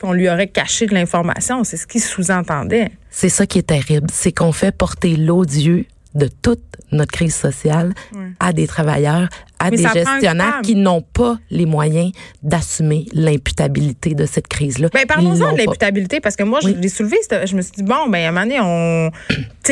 qu'on 0.00 0.12
lui 0.12 0.28
aurait 0.28 0.48
caché 0.48 0.86
de 0.86 0.94
l'information. 0.94 1.64
C'est 1.64 1.76
ce 1.76 1.86
qu'il 1.86 2.00
sous-entendait. 2.00 2.90
C'est 3.10 3.28
ça 3.28 3.46
qui 3.46 3.58
est 3.58 3.68
terrible. 3.68 4.08
C'est 4.12 4.32
qu'on 4.32 4.52
fait 4.52 4.76
porter 4.76 5.16
l'odieux 5.16 5.86
de 6.14 6.28
toute 6.28 6.62
notre 6.92 7.12
crise 7.12 7.34
sociale 7.34 7.92
à 8.40 8.52
des 8.52 8.66
travailleurs, 8.66 9.28
à 9.58 9.70
des 9.70 9.82
gestionnaires 9.82 10.60
qui 10.62 10.74
n'ont 10.74 11.02
pas 11.02 11.38
les 11.50 11.66
moyens 11.66 12.12
d'assumer 12.42 13.06
l'imputabilité 13.12 14.14
de 14.14 14.26
cette 14.26 14.48
crise-là. 14.48 14.88
Ben, 14.92 15.06
parlons-en 15.06 15.52
de 15.52 15.58
l'imputabilité, 15.58 16.20
parce 16.20 16.36
que 16.36 16.44
moi, 16.44 16.60
je 16.62 16.68
l'ai 16.68 16.88
soulevé, 16.88 17.16
je 17.30 17.56
me 17.56 17.62
suis 17.62 17.72
dit, 17.72 17.82
bon, 17.82 18.08
ben, 18.08 18.24
à 18.24 18.28
un 18.28 18.32
moment 18.32 18.42
donné, 18.42 18.60
on, 18.60 19.10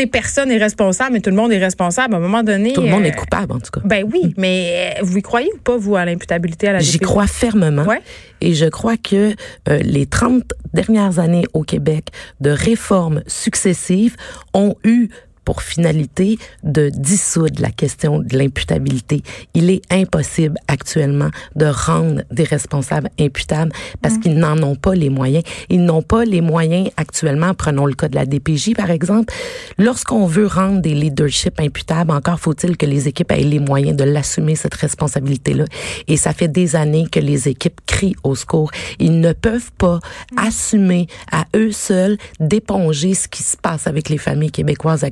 personne 0.13 0.49
n'est 0.49 0.59
responsable, 0.59 1.13
mais 1.15 1.21
tout 1.21 1.31
le 1.31 1.37
monde 1.37 1.53
est 1.53 1.59
responsable. 1.59 2.15
À 2.15 2.17
un 2.17 2.21
moment 2.21 2.43
donné. 2.43 2.73
Tout 2.73 2.83
le 2.83 2.89
monde 2.89 3.05
est 3.05 3.15
euh, 3.15 3.21
coupable, 3.21 3.53
en 3.53 3.61
tout 3.61 3.71
cas. 3.71 3.81
Ben 3.85 4.05
oui, 4.11 4.35
mais 4.37 4.95
euh, 4.99 5.03
vous 5.03 5.19
y 5.19 5.23
croyez 5.23 5.51
ou 5.53 5.59
pas, 5.59 5.77
vous, 5.77 5.97
à 5.97 6.05
l'imputabilité 6.05 6.69
à 6.69 6.73
la 6.73 6.79
J'y 6.79 6.99
crois 6.99 7.27
fermement. 7.27 7.85
Ouais. 7.85 8.01
Et 8.41 8.55
je 8.55 8.67
crois 8.67 8.97
que 8.97 9.35
euh, 9.69 9.79
les 9.79 10.07
30 10.07 10.43
dernières 10.75 11.19
années 11.19 11.45
au 11.53 11.63
Québec 11.63 12.09
de 12.41 12.51
réformes 12.51 13.23
successives 13.27 14.17
ont 14.55 14.75
eu 14.85 15.09
pour 15.45 15.63
finalité 15.63 16.39
de 16.63 16.91
dissoudre 16.91 17.61
la 17.61 17.71
question 17.71 18.21
de 18.21 18.37
l'imputabilité. 18.37 19.23
Il 19.55 19.71
est 19.71 19.83
impossible 19.91 20.57
actuellement 20.69 21.31
de 21.57 21.67
rendre 21.67 22.23
des 22.31 22.45
responsables 22.45 23.11
imputables 23.19 23.73
parce 24.01 24.15
mm. 24.15 24.21
qu'ils 24.21 24.39
n'en 24.39 24.63
ont 24.63 24.77
pas 24.77 24.95
les 24.95 25.11
moyens. 25.11 25.45
Ils 25.69 25.85
n'ont 25.85 26.03
pas 26.03 26.25
les 26.25 26.41
moyens 26.41 26.91
actuellement. 26.97 27.55
Prenons 27.55 27.87
le 27.87 27.95
cas 27.95 28.09
de 28.09 28.15
la 28.15 28.27
DPJ, 28.27 28.75
par 28.75 28.91
exemple. 28.91 29.33
Lorsqu'on 29.79 30.27
veut 30.27 30.47
rendre 30.47 30.81
des 30.81 30.95
leaderships 30.95 31.61
imputables, 31.61 32.13
encore 32.13 32.39
faut-il 32.39 32.77
que 32.77 32.87
les 32.87 33.09
équipes 33.09 33.33
aient 33.33 33.43
les 33.43 33.59
moyens 33.59 33.97
de 33.97 34.05
l'assumer, 34.05 34.55
cette 34.55 34.75
responsabilité-là. 34.75 35.65
Et 36.09 36.17
ça 36.17 36.33
fait 36.33 36.49
des 36.49 36.77
années 36.77 37.07
que 37.11 37.21
les 37.21 37.49
équipes 37.49 37.81
crient 37.87 38.17
au 38.23 38.35
secours. 38.35 38.71
Ils 38.99 39.21
ne 39.21 39.33
peuvent 39.33 39.73
pas 39.79 39.97
mm. 39.97 40.39
assumer 40.39 41.07
à 41.31 41.47
eux 41.57 41.73
seuls 41.73 42.17
d'éponger 42.41 43.15
ce 43.15 43.29
qui 43.29 43.43
se 43.43 43.57
passe 43.57 43.87
avec 43.87 44.09
les 44.09 44.19
familles 44.19 44.51
québécoises 44.51 45.05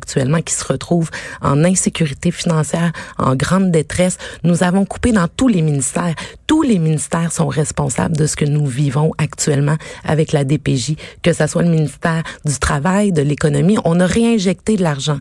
qui 0.45 0.55
se 0.55 0.65
retrouvent 0.65 1.11
en 1.43 1.65
insécurité 1.65 2.31
financière, 2.31 2.93
en 3.19 3.35
grande 3.35 3.71
détresse. 3.71 4.19
Nous 4.45 4.63
avons 4.63 4.85
coupé 4.85 5.13
dans 5.13 5.29
tous 5.29 5.49
les 5.49 5.63
ministères. 5.63 6.15
Tous 6.47 6.63
les 6.63 6.79
ministères 6.79 7.33
sont 7.33 7.49
responsables 7.49 8.17
de 8.17 8.27
ce 8.27 8.37
que 8.37 8.45
nous 8.45 8.67
vivons 8.67 9.13
actuellement 9.19 9.77
avec 10.05 10.33
la 10.33 10.45
DPJ, 10.45 10.97
que 11.23 11.33
ce 11.33 11.47
soit 11.47 11.63
le 11.63 11.71
ministère 11.71 12.23
du 12.45 12.59
Travail, 12.59 13.13
de 13.13 13.23
l'économie. 13.23 13.79
On 13.85 14.01
a 14.01 14.07
réinjecté 14.07 14.77
de 14.77 14.83
l'argent 14.83 15.19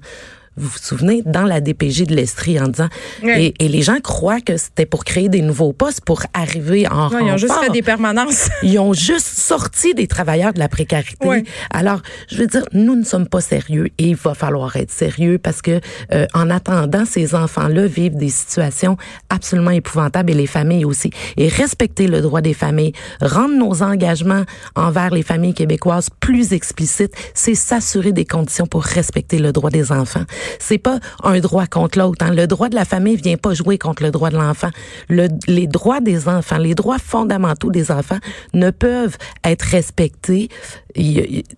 vous 0.59 0.67
vous 0.67 0.77
souvenez, 0.77 1.23
dans 1.25 1.43
la 1.43 1.61
DPJ 1.61 2.03
de 2.03 2.15
l'Estrie 2.15 2.59
en 2.59 2.67
disant, 2.67 2.89
et, 3.23 3.53
les 3.59 3.81
gens 3.81 3.99
croient 4.01 4.41
que 4.41 4.57
c'était 4.57 4.85
pour 4.85 5.05
créer 5.05 5.29
des 5.29 5.41
nouveaux 5.41 5.73
postes, 5.73 6.01
pour 6.01 6.23
arriver 6.33 6.87
en 6.87 7.09
non, 7.09 7.19
Ils 7.19 7.31
ont 7.31 7.37
juste 7.37 7.53
fait 7.53 7.69
des 7.69 7.81
permanences. 7.81 8.49
ils 8.63 8.79
ont 8.79 8.93
juste 8.93 9.27
sorti 9.27 9.93
des 9.93 10.07
travailleurs 10.07 10.53
de 10.53 10.59
la 10.59 10.67
précarité. 10.67 11.43
Alors, 11.71 12.01
je 12.27 12.37
veux 12.37 12.47
dire, 12.47 12.65
nous 12.73 12.95
ne 12.95 13.03
sommes 13.03 13.27
pas 13.27 13.41
sérieux 13.41 13.87
et 13.97 14.09
il 14.09 14.15
va 14.15 14.33
falloir 14.33 14.75
être 14.75 14.91
sérieux 14.91 15.37
parce 15.37 15.61
que 15.61 15.79
euh, 16.13 16.25
en 16.33 16.49
attendant, 16.49 17.05
ces 17.05 17.35
enfants-là 17.35 17.87
vivent 17.87 18.17
des 18.17 18.29
situations 18.29 18.97
absolument 19.29 19.71
épouvantables 19.71 20.31
et 20.31 20.35
les 20.35 20.47
familles 20.47 20.85
aussi. 20.85 21.11
Et 21.37 21.47
respecter 21.47 22.07
le 22.07 22.21
droit 22.21 22.41
des 22.41 22.53
familles, 22.53 22.93
rendre 23.21 23.55
nos 23.55 23.83
engagements 23.83 24.43
envers 24.75 25.11
les 25.11 25.23
familles 25.23 25.53
québécoises 25.53 26.09
plus 26.19 26.53
explicites, 26.53 27.13
c'est 27.33 27.55
s'assurer 27.55 28.11
des 28.11 28.25
conditions 28.25 28.65
pour 28.65 28.83
respecter 28.83 29.39
le 29.39 29.51
droit 29.51 29.69
des 29.69 29.91
enfants. 29.91 30.23
C'est 30.57 30.77
pas 30.77 30.99
un 31.23 31.39
droit 31.39 31.67
contre 31.67 31.99
l'autre. 31.99 32.25
Hein. 32.25 32.33
Le 32.33 32.47
droit 32.47 32.69
de 32.69 32.75
la 32.75 32.85
famille 32.85 33.15
vient 33.15 33.37
pas 33.37 33.53
jouer 33.53 33.77
contre 33.77 34.03
le 34.03 34.11
droit 34.11 34.29
de 34.29 34.37
l'enfant. 34.37 34.69
Le, 35.09 35.27
les 35.47 35.67
droits 35.67 36.01
des 36.01 36.27
enfants, 36.27 36.57
les 36.57 36.75
droits 36.75 36.99
fondamentaux 36.99 37.71
des 37.71 37.91
enfants 37.91 38.19
ne 38.53 38.71
peuvent 38.71 39.17
être 39.43 39.63
respectés 39.63 40.49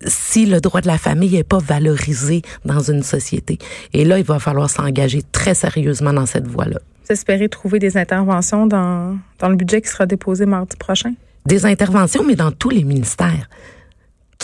si 0.06 0.46
le 0.46 0.60
droit 0.60 0.80
de 0.80 0.86
la 0.86 0.98
famille 0.98 1.32
n'est 1.32 1.44
pas 1.44 1.58
valorisé 1.58 2.42
dans 2.64 2.80
une 2.80 3.02
société. 3.02 3.58
Et 3.92 4.04
là, 4.04 4.18
il 4.18 4.24
va 4.24 4.38
falloir 4.38 4.68
s'engager 4.68 5.22
très 5.32 5.54
sérieusement 5.54 6.12
dans 6.12 6.26
cette 6.26 6.46
voie-là. 6.46 6.78
Vous 7.06 7.12
espérez 7.12 7.48
trouver 7.48 7.78
des 7.78 7.96
interventions 7.96 8.66
dans, 8.66 9.16
dans 9.38 9.48
le 9.48 9.56
budget 9.56 9.80
qui 9.80 9.88
sera 9.88 10.06
déposé 10.06 10.46
mardi 10.46 10.76
prochain? 10.76 11.14
Des 11.46 11.66
interventions, 11.66 12.22
mais 12.24 12.36
dans 12.36 12.52
tous 12.52 12.70
les 12.70 12.84
ministères. 12.84 13.48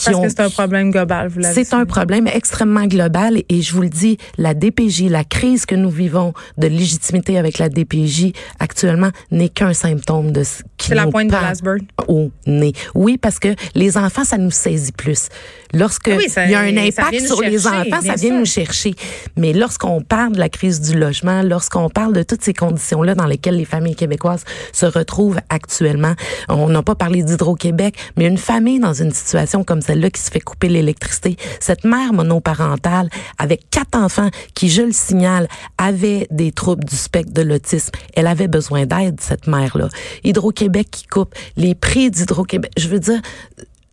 Parce 0.05 0.21
que 0.21 0.28
c'est 0.28 0.40
un 0.40 0.50
problème 0.50 0.90
global, 0.90 1.28
vous 1.28 1.40
C'est 1.43 1.75
un 1.75 1.85
problème 1.85 2.26
extrêmement 2.26 2.87
global 2.87 3.43
et 3.49 3.62
je 3.62 3.73
vous 3.73 3.83
le 3.83 3.88
dis, 3.88 4.19
la 4.37 4.55
DPJ, 4.55 5.09
la 5.09 5.25
crise 5.25 5.67
que 5.67 5.75
nous 5.75 5.90
vivons 5.90 6.33
de 6.57 6.67
légitimité 6.67 7.38
avec 7.38 7.59
la 7.59 7.69
DPJ 7.69 8.33
actuellement 8.59 9.11
n'est 9.31 9.49
qu'un 9.49 9.73
symptôme 9.73 10.33
de 10.33 10.43
ce 10.43 10.62
qui 10.76 10.88
C'est 10.88 10.95
la 10.95 11.07
pointe 11.07 11.28
de 11.28 11.33
l'iceberg. 11.33 11.83
Au 12.07 12.31
nez. 12.47 12.73
Oui, 12.95 13.19
parce 13.19 13.38
que 13.38 13.55
les 13.75 13.97
enfants, 13.97 14.25
ça 14.25 14.38
nous 14.38 14.50
saisit 14.50 14.93
plus. 14.93 15.28
Lorsque 15.75 16.09
il 16.09 16.50
y 16.50 16.55
a 16.55 16.61
un 16.61 16.76
impact 16.76 17.26
sur 17.26 17.40
les 17.43 17.67
enfants, 17.67 18.00
ça 18.05 18.14
vient 18.14 18.38
nous 18.38 18.47
chercher. 18.47 18.95
Mais 19.37 19.52
lorsqu'on 19.52 20.00
parle 20.00 20.33
de 20.33 20.38
la 20.38 20.49
crise 20.49 20.81
du 20.81 20.99
logement, 20.99 21.43
lorsqu'on 21.43 21.90
parle 21.90 22.12
de 22.12 22.23
toutes 22.23 22.43
ces 22.43 22.55
conditions-là 22.55 23.14
dans 23.14 23.26
lesquelles 23.26 23.57
les 23.57 23.64
familles 23.64 23.97
québécoises 23.97 24.45
se 24.73 24.87
retrouvent 24.87 25.40
actuellement, 25.49 26.14
on 26.49 26.69
n'a 26.69 26.83
pas 26.83 26.95
parlé 26.95 27.23
d'Hydro-Québec, 27.23 27.95
mais 28.17 28.26
une 28.26 28.38
famille 28.38 28.81
dans 28.81 28.95
une 28.95 29.12
situation 29.12 29.64
comme 29.64 29.83
celle-là 29.88 30.11
qui 30.11 30.21
se 30.21 30.30
fait 30.30 30.40
couper 30.40 30.68
l'électricité, 30.68 31.37
cette 31.61 31.85
mère 31.85 32.12
monoparentale 32.12 33.09
avec 33.38 33.71
quatre 33.71 33.97
enfants 33.97 34.28
qui, 34.52 34.68
je 34.68 34.83
le 34.83 34.92
signale, 34.92 35.49
avait 35.78 36.26
des 36.30 36.52
troubles 36.52 36.85
du 36.85 36.97
spectre 36.97 37.33
de 37.33 37.40
l'autisme, 37.40 37.92
elle 38.14 38.26
avait 38.26 38.49
besoin 38.49 38.85
d'aide, 38.85 39.18
cette 39.21 39.47
mère-là. 39.47 39.88
Hydro-Québec 40.25 40.88
qui 40.90 41.07
coupe 41.07 41.35
les 41.57 41.75
prix 41.75 42.11
d'Hydro-Québec. 42.11 42.71
Je 42.76 42.88
veux 42.88 43.00
dire, 43.00 43.21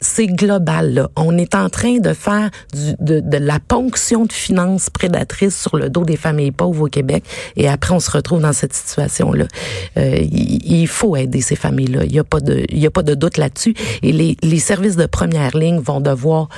c'est 0.02 0.28
global. 0.28 0.94
Là. 0.94 1.10
On 1.16 1.38
est 1.38 1.56
en 1.56 1.70
train 1.70 1.98
de 1.98 2.14
faire 2.14 2.50
du, 2.74 2.94
de, 3.00 3.20
de, 3.22 3.38
la 3.38 3.60
ponction 3.60 4.25
de 4.25 4.34
finances 4.34 4.90
prédatrices 4.90 5.60
sur 5.60 5.78
le 5.78 5.90
dos 5.90 6.04
des 6.04 6.18
familles 6.18 6.52
pauvres 6.52 6.86
au 6.86 6.88
Québec. 6.88 7.24
Et 7.56 7.68
après, 7.68 7.94
on 7.94 8.00
se 8.00 8.12
retrouve 8.12 8.42
dans 8.42 8.54
cette 8.54 8.74
situation-là. 8.74 9.46
Euh, 9.98 10.18
il, 10.22 10.88
faut 10.88 11.16
aider 11.16 11.42
ces 11.42 11.56
familles-là. 11.56 12.06
Il 12.06 12.12
n'y 12.12 12.20
a 12.20 12.24
pas 12.24 12.40
de, 12.40 12.66
il 12.70 12.80
y 12.80 12.86
a 12.86 12.92
pas 12.92 13.04
de 13.04 13.16
doute 13.16 13.38
là-dessus. 13.38 13.74
Et 14.04 14.12
les, 14.12 14.38
les 14.44 14.60
services 14.60 14.96
de 14.96 15.06
première 15.06 15.56
ligne 15.58 15.80
vont 15.80 16.02
devoir 16.02 16.50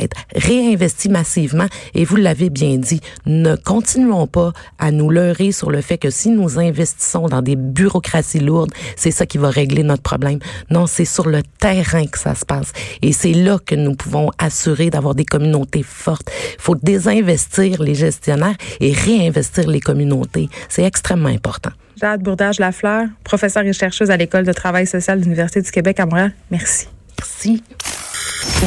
être 0.00 0.16
réinvestis 0.34 1.08
massivement. 1.08 1.66
Et 1.94 2.04
vous 2.04 2.16
l'avez 2.16 2.50
bien 2.50 2.76
dit, 2.76 3.00
ne 3.26 3.56
continuons 3.56 4.26
pas 4.26 4.52
à 4.78 4.90
nous 4.92 5.10
leurrer 5.10 5.52
sur 5.52 5.70
le 5.70 5.80
fait 5.80 5.98
que 5.98 6.10
si 6.10 6.30
nous 6.30 6.58
investissons 6.58 7.26
dans 7.26 7.42
des 7.42 7.56
bureaucraties 7.56 8.40
lourdes, 8.40 8.72
c'est 8.96 9.10
ça 9.10 9.26
qui 9.26 9.38
va 9.38 9.50
régler 9.50 9.82
notre 9.82 10.02
problème. 10.02 10.38
Non, 10.70 10.86
c'est 10.86 11.04
sur 11.04 11.28
le 11.28 11.42
terrain 11.58 12.06
que 12.06 12.18
ça 12.18 12.34
se 12.34 12.44
passe. 12.44 12.72
Et 13.02 13.12
c'est 13.12 13.32
là 13.32 13.58
que 13.64 13.74
nous 13.74 13.94
pouvons 13.94 14.30
assurer 14.38 14.90
d'avoir 14.90 15.14
des 15.14 15.24
communautés 15.24 15.82
fortes. 15.82 16.30
Il 16.54 16.62
faut 16.62 16.74
désinvestir 16.74 17.82
les 17.82 17.94
gestionnaires 17.94 18.56
et 18.80 18.92
réinvestir 18.92 19.68
les 19.68 19.80
communautés. 19.80 20.48
C'est 20.68 20.84
extrêmement 20.84 21.28
important. 21.28 21.70
Jade 22.00 22.22
Bourdage-Lafleur, 22.22 23.06
professeure 23.24 23.64
et 23.64 23.72
chercheuse 23.72 24.10
à 24.10 24.16
l'École 24.16 24.44
de 24.44 24.52
travail 24.52 24.86
social 24.86 25.18
de 25.18 25.24
l'Université 25.24 25.62
du 25.62 25.70
Québec 25.70 25.98
à 26.00 26.06
Montréal. 26.06 26.32
Merci. 26.50 26.88
Merci. 27.18 27.62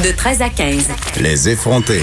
De 0.04 0.12
13 0.16 0.42
à 0.42 0.50
15. 0.50 0.90
Les 1.22 1.50
effrontés. 1.50 2.02